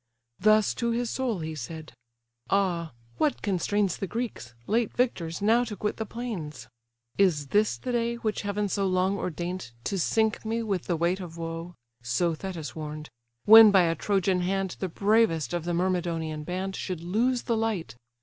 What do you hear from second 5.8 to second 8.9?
the plains? Is this the day, which heaven so